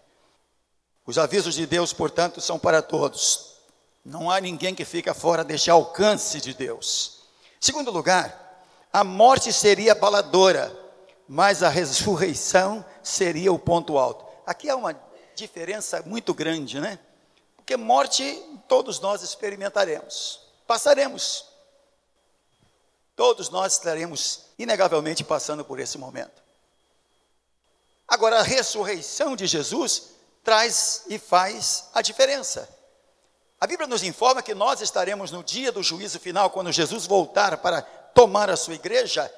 [1.05, 3.57] Os avisos de Deus, portanto, são para todos.
[4.03, 7.19] Não há ninguém que fica fora deste alcance de Deus.
[7.59, 10.75] Segundo lugar, a morte seria abaladora,
[11.27, 14.25] mas a ressurreição seria o ponto alto.
[14.45, 14.99] Aqui há uma
[15.35, 16.99] diferença muito grande, né?
[17.55, 21.45] Porque morte todos nós experimentaremos, passaremos.
[23.15, 26.43] Todos nós estaremos inegavelmente passando por esse momento.
[28.07, 30.11] Agora, a ressurreição de Jesus
[30.43, 32.69] traz e faz a diferença.
[33.59, 37.57] A Bíblia nos informa que nós estaremos no dia do juízo final, quando Jesus voltar
[37.57, 39.33] para tomar a sua igreja.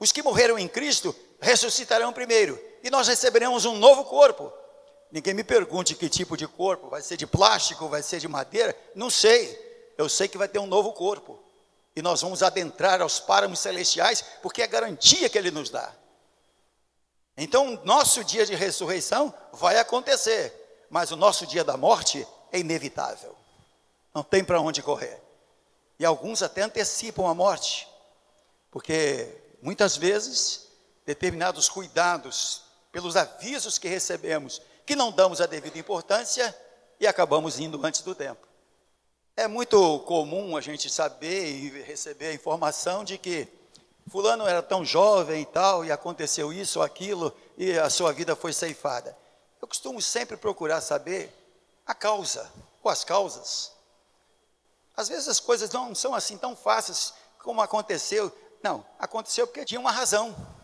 [0.00, 4.52] Os que morreram em Cristo ressuscitarão primeiro, e nós receberemos um novo corpo.
[5.10, 8.76] Ninguém me pergunte que tipo de corpo, vai ser de plástico, vai ser de madeira,
[8.94, 9.66] não sei.
[9.96, 11.42] Eu sei que vai ter um novo corpo.
[11.96, 15.92] E nós vamos adentrar aos páramos celestiais, porque é a garantia que ele nos dá.
[17.36, 23.34] Então, nosso dia de ressurreição vai acontecer, mas o nosso dia da morte é inevitável.
[24.14, 25.20] Não tem para onde correr.
[25.98, 27.88] E alguns até antecipam a morte,
[28.70, 29.28] porque
[29.60, 30.67] muitas vezes
[31.08, 36.54] determinados cuidados, pelos avisos que recebemos, que não damos a devida importância
[37.00, 38.46] e acabamos indo antes do tempo.
[39.34, 43.48] É muito comum a gente saber e receber a informação de que
[44.06, 48.36] fulano era tão jovem e tal, e aconteceu isso ou aquilo, e a sua vida
[48.36, 49.16] foi ceifada.
[49.62, 51.32] Eu costumo sempre procurar saber
[51.86, 53.72] a causa, ou as causas.
[54.94, 58.30] Às vezes as coisas não são assim tão fáceis como aconteceu.
[58.62, 60.57] Não, aconteceu porque tinha uma razão.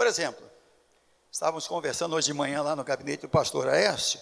[0.00, 0.50] Por exemplo,
[1.30, 4.18] estávamos conversando hoje de manhã lá no gabinete do pastor Aécio,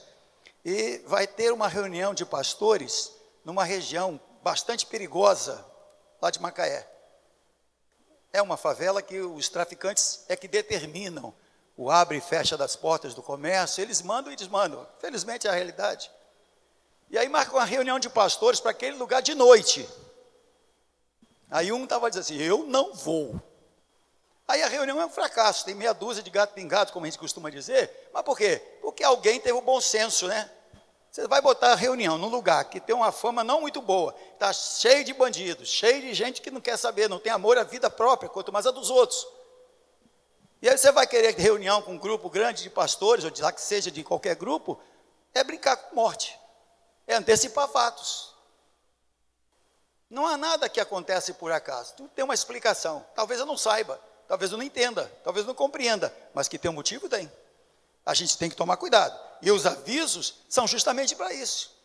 [0.65, 3.13] e vai ter uma reunião de pastores
[3.45, 5.65] numa região bastante perigosa
[6.21, 6.85] lá de Macaé.
[8.33, 11.33] É uma favela que os traficantes é que determinam
[11.77, 14.85] o abre e fecha das portas do comércio, eles mandam e desmandam.
[14.99, 16.11] Felizmente é a realidade.
[17.09, 19.89] E aí marcam uma reunião de pastores para aquele lugar de noite.
[21.49, 23.41] Aí um estava dizendo assim: Eu não vou.
[24.49, 27.19] Aí a reunião é um fracasso, tem meia dúzia de gato pingado, como a gente
[27.19, 28.09] costuma dizer.
[28.15, 28.57] Mas por quê?
[28.81, 30.51] Porque alguém teve o bom senso, né?
[31.11, 34.51] Você vai botar a reunião num lugar que tem uma fama não muito boa, está
[34.53, 37.91] cheio de bandidos, cheio de gente que não quer saber, não tem amor à vida
[37.91, 39.27] própria, quanto mais a dos outros.
[40.63, 43.53] E aí você vai querer reunião com um grupo grande de pastores, ou de lá
[43.53, 44.81] que seja de qualquer grupo,
[45.35, 46.39] é brincar com morte,
[47.07, 48.35] é antecipar fatos.
[50.09, 53.05] Não há nada que acontece por acaso, tudo tem uma explicação.
[53.15, 56.71] Talvez eu não saiba, talvez eu não entenda, talvez eu não compreenda, mas que tem
[56.71, 57.31] um motivo, tem.
[58.07, 59.19] A gente tem que tomar cuidado.
[59.43, 61.79] E os avisos são justamente para isso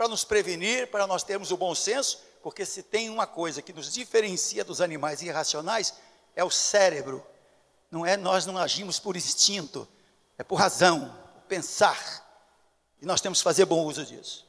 [0.00, 3.70] para nos prevenir, para nós termos o bom senso, porque se tem uma coisa que
[3.70, 5.92] nos diferencia dos animais irracionais,
[6.34, 7.22] é o cérebro.
[7.90, 9.86] Não é nós não agimos por instinto,
[10.38, 11.98] é por razão, por pensar.
[12.98, 14.46] E nós temos que fazer bom uso disso.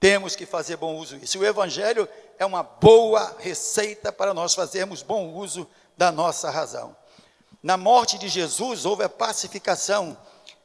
[0.00, 1.38] Temos que fazer bom uso disso.
[1.38, 6.96] O evangelho é uma boa receita para nós fazermos bom uso da nossa razão.
[7.60, 10.16] Na morte de Jesus houve a pacificação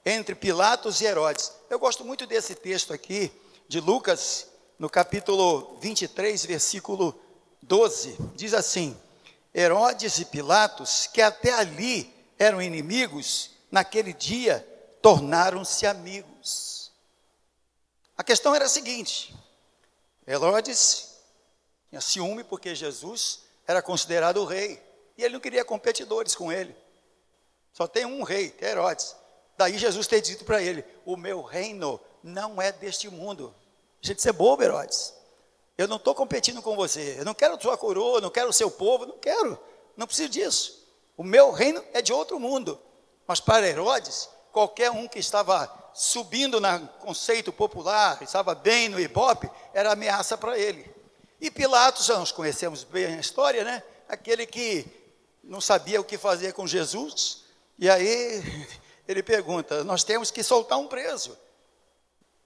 [0.06, 1.52] entre Pilatos e Herodes.
[1.72, 3.32] Eu gosto muito desse texto aqui
[3.68, 7.20] de Lucas, no capítulo 23, versículo
[7.64, 8.16] 12.
[8.36, 8.96] Diz assim:
[9.56, 14.66] Herodes e Pilatos, que até ali eram inimigos, naquele dia
[15.02, 16.92] tornaram-se amigos.
[18.16, 19.36] A questão era a seguinte:
[20.28, 21.18] Herodes
[21.90, 24.93] tinha ciúme porque Jesus era considerado o rei.
[25.18, 26.76] E ele não queria competidores com ele.
[27.72, 29.16] Só tem um rei, que é Herodes.
[29.58, 33.54] Daí Jesus ter dito para ele: O meu reino não é deste mundo.
[34.02, 35.14] Gente, você é bobo, Herodes.
[35.78, 37.16] Eu não estou competindo com você.
[37.20, 39.58] Eu não quero a sua coroa, não quero o seu povo, não quero.
[39.98, 40.88] Não preciso disso.
[41.18, 42.80] O meu reino é de outro mundo.
[43.26, 49.50] Mas para Herodes, qualquer um que estava subindo no conceito popular, estava bem no ibope,
[49.74, 50.92] era ameaça para ele.
[51.40, 53.84] E Pilatos, nós conhecemos bem a história, né?
[54.08, 55.03] Aquele que
[55.44, 57.44] não sabia o que fazer com Jesus,
[57.78, 58.42] e aí
[59.08, 61.38] ele pergunta: Nós temos que soltar um preso.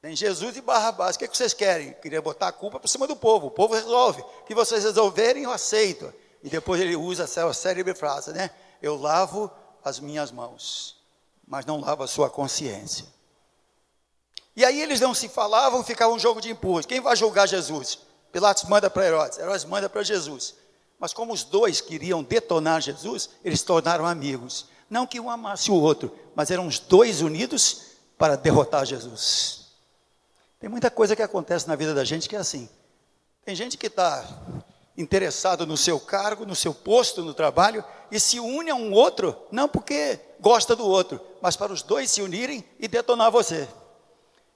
[0.01, 1.15] Tem Jesus e Barrabás.
[1.15, 1.93] O que, é que vocês querem?
[1.93, 3.47] Queria botar a culpa por cima do povo.
[3.47, 4.21] O povo resolve.
[4.21, 6.13] O que vocês resolverem, eu aceito.
[6.43, 8.51] E depois ele usa a célebre frase, né?
[8.81, 9.51] Eu lavo
[9.83, 10.95] as minhas mãos,
[11.47, 13.05] mas não lavo a sua consciência.
[14.55, 16.85] E aí eles não se falavam, ficava um jogo de empurros.
[16.85, 17.99] Quem vai julgar Jesus?
[18.31, 20.55] Pilatos manda para Herodes, Herodes manda para Jesus.
[20.99, 24.67] Mas como os dois queriam detonar Jesus, eles se tornaram amigos.
[24.89, 27.81] Não que um amasse o outro, mas eram os dois unidos
[28.17, 29.67] para derrotar Jesus.
[30.59, 32.67] Tem muita coisa que acontece na vida da gente que é assim.
[33.45, 34.25] Tem gente que está
[34.97, 39.35] interessado no seu cargo, no seu posto no trabalho, e se une a um outro,
[39.51, 43.67] não porque gosta do outro, mas para os dois se unirem e detonar você.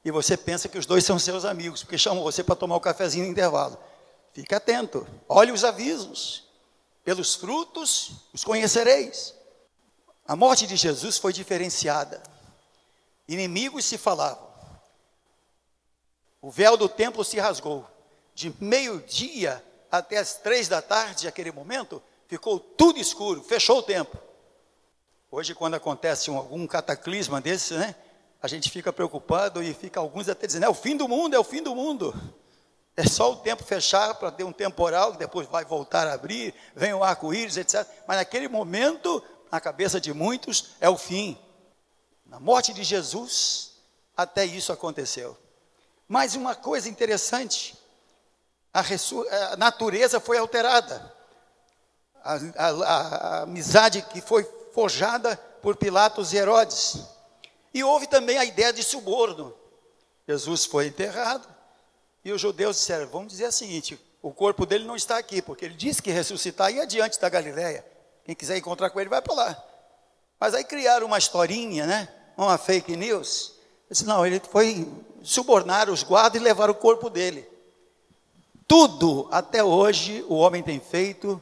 [0.04, 2.78] E você pensa que os dois são seus amigos, porque chamam você para tomar o
[2.80, 3.78] um cafezinho no intervalo.
[4.34, 6.50] Fique atento, olhe os avisos.
[7.04, 9.34] Pelos frutos os conhecereis.
[10.28, 12.22] A morte de Jesus foi diferenciada.
[13.28, 14.50] Inimigos se falavam.
[16.42, 17.86] O véu do templo se rasgou.
[18.34, 24.18] De meio-dia até as três da tarde, aquele momento, ficou tudo escuro, fechou o tempo.
[25.30, 27.96] Hoje, quando acontece um, algum cataclisma desse, né?
[28.42, 31.40] a gente fica preocupado e fica alguns até dizendo, é o fim do mundo, é
[31.40, 32.14] o fim do mundo.
[32.96, 36.54] É só o tempo fechar para ter um temporal, que depois vai voltar a abrir,
[36.76, 37.88] vem o arco-íris, etc.
[38.06, 41.38] Mas naquele momento, na cabeça de muitos, é o fim.
[42.26, 43.72] Na morte de Jesus,
[44.16, 45.38] até isso aconteceu.
[46.08, 47.78] Mas uma coisa interessante,
[48.74, 48.82] a,
[49.54, 51.14] a natureza foi alterada.
[52.24, 57.00] A, a, a amizade que foi forjada por Pilatos e Herodes
[57.74, 59.56] e houve também a ideia de suborno.
[60.28, 61.61] Jesus foi enterrado
[62.24, 65.66] e os judeus disseram: vamos dizer o seguinte: o corpo dele não está aqui, porque
[65.66, 67.86] ele disse que ressuscitar ia adiante da Galileia.
[68.24, 69.64] Quem quiser encontrar com ele, vai para lá.
[70.40, 72.08] Mas aí criaram uma historinha, né?
[72.38, 73.54] Uma fake news.
[73.90, 74.88] Disse, não, ele foi
[75.24, 77.48] subornar os guardas e levar o corpo dele.
[78.68, 81.42] Tudo até hoje o homem tem feito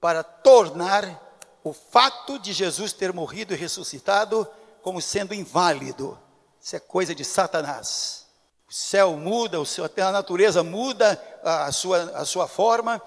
[0.00, 1.26] para tornar
[1.62, 4.48] o fato de Jesus ter morrido e ressuscitado
[4.82, 6.18] como sendo inválido.
[6.60, 8.27] Isso é coisa de Satanás.
[8.68, 13.00] O céu muda, o a natureza muda a sua, a sua forma,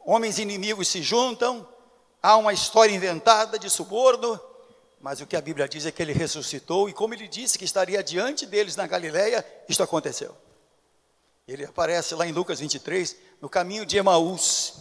[0.00, 1.66] homens inimigos se juntam,
[2.20, 4.38] há uma história inventada de suborno,
[5.00, 7.64] mas o que a Bíblia diz é que ele ressuscitou, e como ele disse que
[7.64, 10.36] estaria diante deles na Galileia, isto aconteceu.
[11.46, 14.74] Ele aparece lá em Lucas 23, no caminho de Emaús,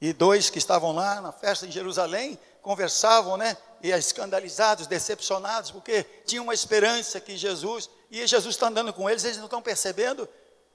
[0.00, 3.56] e dois que estavam lá na festa em Jerusalém conversavam, né?
[3.80, 9.22] e escandalizados, decepcionados, porque tinham uma esperança que Jesus, e Jesus está andando com eles,
[9.22, 10.28] eles não estão percebendo,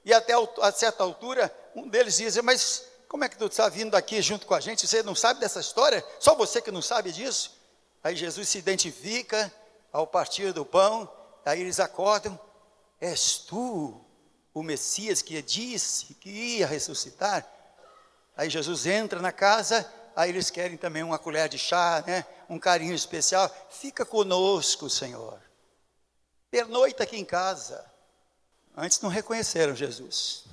[0.05, 3.93] e até a certa altura, um deles diz, mas como é que tu está vindo
[3.95, 6.01] aqui junto com a gente, você não sabe dessa história?
[6.17, 7.59] Só você que não sabe disso?
[8.01, 9.51] Aí Jesus se identifica
[9.91, 11.11] ao partir do pão,
[11.45, 12.39] aí eles acordam,
[13.01, 13.99] és tu
[14.53, 17.45] o Messias que disse que ia ressuscitar?
[18.37, 22.25] Aí Jesus entra na casa, aí eles querem também uma colher de chá, né?
[22.49, 23.49] um carinho especial.
[23.69, 25.39] Fica conosco, Senhor.
[26.49, 27.85] Pernoita aqui em casa.
[28.75, 30.45] Antes não reconheceram Jesus.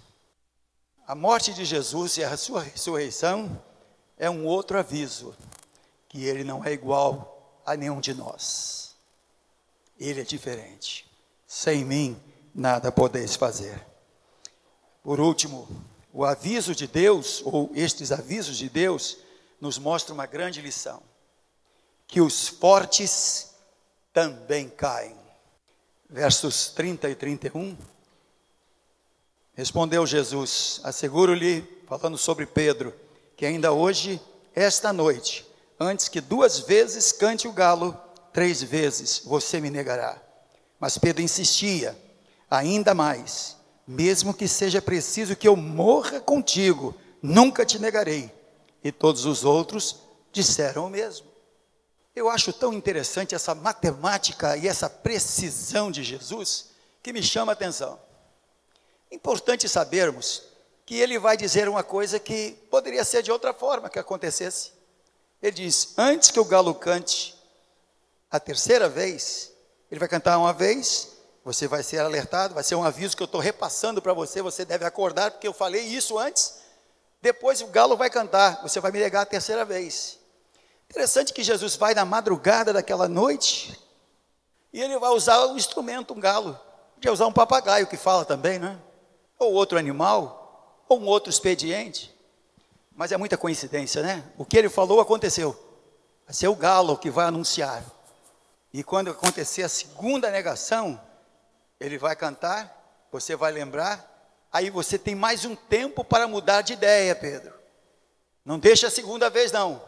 [1.07, 3.61] A morte de Jesus e a sua ressurreição
[4.17, 5.35] é um outro aviso
[6.09, 8.95] que ele não é igual a nenhum de nós.
[9.99, 11.11] Ele é diferente.
[11.47, 12.21] Sem mim
[12.55, 13.85] nada podeis fazer.
[15.03, 15.69] Por último,
[16.13, 19.19] o aviso de Deus, ou estes avisos de Deus,
[19.61, 21.03] nos mostra uma grande lição
[22.09, 23.51] que os fortes
[24.13, 25.15] também caem.
[26.09, 27.77] Versos 30 e 31.
[29.55, 32.95] Respondeu Jesus: Asseguro-lhe, falando sobre Pedro,
[33.37, 34.21] que ainda hoje,
[34.55, 35.47] esta noite,
[35.79, 37.97] antes que duas vezes cante o galo,
[38.33, 40.21] três vezes você me negará.
[40.81, 41.97] Mas Pedro insistia,
[42.51, 43.57] ainda mais,
[43.87, 48.38] mesmo que seja preciso que eu morra contigo, nunca te negarei.
[48.83, 50.03] E todos os outros
[50.33, 51.27] disseram o mesmo.
[52.15, 56.71] Eu acho tão interessante essa matemática e essa precisão de Jesus
[57.03, 57.99] que me chama a atenção.
[59.11, 60.43] Importante sabermos
[60.85, 64.73] que ele vai dizer uma coisa que poderia ser de outra forma que acontecesse.
[65.43, 67.37] Ele diz: Antes que o galo cante
[68.31, 69.53] a terceira vez,
[69.91, 73.27] ele vai cantar uma vez, você vai ser alertado, vai ser um aviso que eu
[73.27, 76.59] estou repassando para você, você deve acordar, porque eu falei isso antes.
[77.21, 80.19] Depois o galo vai cantar, você vai me negar a terceira vez.
[80.89, 83.79] Interessante que Jesus vai na madrugada daquela noite
[84.73, 86.59] e ele vai usar um instrumento, um galo.
[86.95, 88.79] Podia usar um papagaio que fala também, né?
[89.39, 92.15] Ou outro animal, ou um outro expediente.
[92.95, 94.25] Mas é muita coincidência, né?
[94.37, 95.53] O que ele falou aconteceu.
[96.27, 97.85] Vai ser o galo que vai anunciar.
[98.73, 101.01] E quando acontecer a segunda negação,
[101.81, 104.18] ele vai cantar, você vai lembrar,
[104.53, 107.55] aí você tem mais um tempo para mudar de ideia, Pedro.
[108.45, 109.83] Não deixa a segunda vez, não.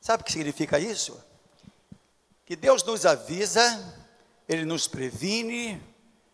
[0.00, 1.22] Sabe o que significa isso?
[2.46, 3.62] Que Deus nos avisa,
[4.48, 5.82] Ele nos previne,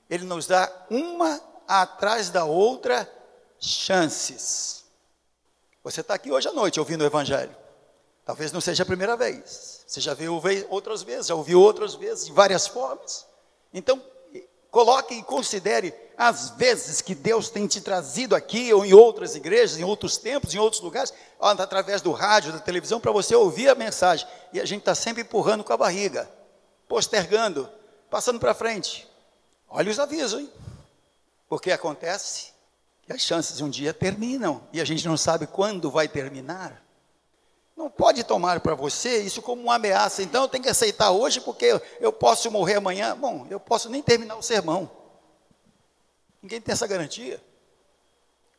[0.09, 3.11] Ele nos dá uma atrás da outra
[3.59, 4.85] chances.
[5.83, 7.55] Você está aqui hoje à noite ouvindo o Evangelho.
[8.25, 9.85] Talvez não seja a primeira vez.
[9.87, 13.27] Você já viu outras vezes, já ouviu outras vezes, de várias formas.
[13.73, 14.03] Então,
[14.75, 19.79] coloque e considere as vezes que Deus tem te trazido aqui, ou em outras igrejas,
[19.79, 23.77] em outros tempos, em outros lugares, através do rádio, da televisão, para você ouvir a
[23.77, 24.27] mensagem.
[24.53, 26.29] E a gente está sempre empurrando com a barriga,
[26.89, 27.69] postergando,
[28.11, 29.09] passando para frente.
[29.69, 30.51] Olha os avisos, hein?
[31.49, 32.53] Porque acontece
[33.03, 36.84] que as chances um dia terminam e a gente não sabe quando vai terminar.
[37.77, 40.23] Não pode tomar para você isso como uma ameaça.
[40.23, 43.17] Então eu tenho que aceitar hoje porque eu posso morrer amanhã.
[43.17, 44.91] Bom, eu posso nem terminar o sermão.
[46.41, 47.43] Ninguém tem essa garantia.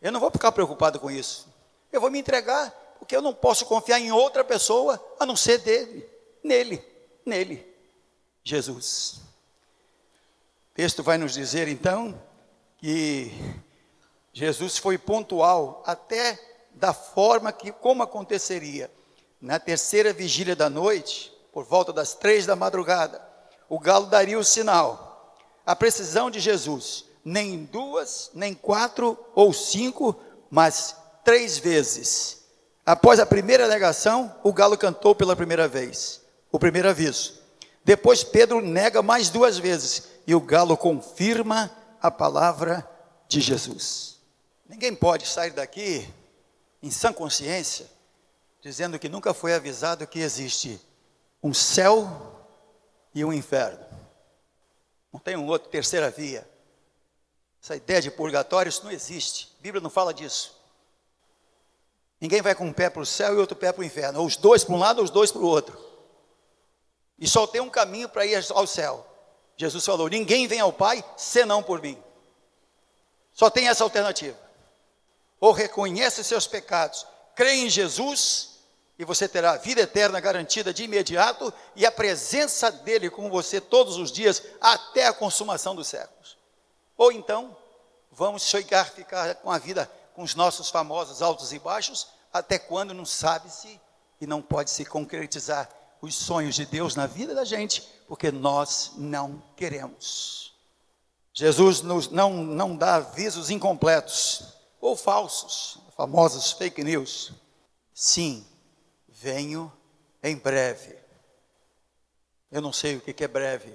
[0.02, 1.48] Eu não vou ficar preocupado com isso.
[1.92, 5.60] Eu vou me entregar, porque eu não posso confiar em outra pessoa a não ser
[5.60, 6.08] dele,
[6.44, 6.84] nele,
[7.26, 7.66] nele,
[8.44, 9.22] Jesus.
[10.72, 12.22] O texto vai nos dizer então
[12.78, 13.32] que
[14.34, 16.40] Jesus foi pontual até
[16.74, 18.92] da forma que como aconteceria.
[19.46, 23.22] Na terceira vigília da noite, por volta das três da madrugada,
[23.70, 25.38] o galo daria o sinal.
[25.64, 30.20] A precisão de Jesus nem duas, nem quatro ou cinco,
[30.50, 32.42] mas três vezes.
[32.84, 36.22] Após a primeira negação, o galo cantou pela primeira vez,
[36.52, 37.40] o primeiro aviso.
[37.84, 41.70] Depois Pedro nega mais duas vezes e o galo confirma
[42.02, 42.84] a palavra
[43.28, 44.18] de Jesus.
[44.68, 46.12] Ninguém pode sair daqui
[46.82, 47.94] em sã consciência
[48.66, 50.82] dizendo que nunca foi avisado que existe
[51.44, 52.36] um céu
[53.14, 53.86] e um inferno.
[55.14, 56.50] Não tem um outro terceira via.
[57.62, 59.56] Essa ideia de purgatório, isso não existe.
[59.60, 60.60] A Bíblia não fala disso.
[62.20, 64.22] Ninguém vai com um pé para o céu e outro pé para o inferno.
[64.22, 65.80] Ou os dois para um lado ou os dois para o outro.
[67.20, 69.06] E só tem um caminho para ir ao céu.
[69.56, 72.02] Jesus falou: Ninguém vem ao Pai senão por mim.
[73.32, 74.40] Só tem essa alternativa.
[75.40, 77.06] Ou reconhece seus pecados,
[77.36, 78.55] crê em Jesus,
[78.98, 83.60] e você terá a vida eterna garantida de imediato e a presença dele com você
[83.60, 86.38] todos os dias até a consumação dos séculos.
[86.98, 87.56] Ou então,
[88.12, 92.94] vamos chegar, ficar com a vida com os nossos famosos altos e baixos, até quando
[92.94, 93.80] não sabe-se
[94.20, 95.70] e não pode se concretizar
[96.02, 100.54] os sonhos de Deus na vida da gente, porque nós não queremos.
[101.34, 104.44] Jesus nos, não, não dá avisos incompletos
[104.80, 107.34] ou falsos, famosos fake news.
[107.94, 108.46] Sim,
[109.22, 109.72] venho
[110.22, 110.96] em breve.
[112.52, 113.74] Eu não sei o que é breve.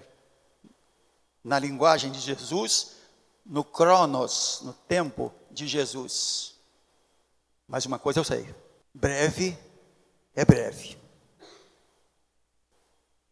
[1.43, 2.97] Na linguagem de Jesus,
[3.45, 6.55] no cronos, no tempo de Jesus.
[7.67, 8.55] Mas uma coisa eu sei:
[8.93, 9.57] breve
[10.35, 11.00] é breve.